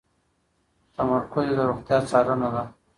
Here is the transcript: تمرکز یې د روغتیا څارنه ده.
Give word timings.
تمرکز 0.95 1.45
یې 1.47 1.53
د 1.57 1.59
روغتیا 1.69 1.97
څارنه 2.09 2.49
ده. 2.53 2.63